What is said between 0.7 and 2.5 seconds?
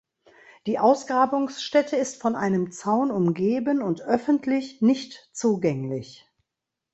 Ausgrabungsstätte ist von